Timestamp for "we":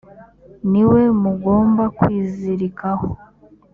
0.91-1.01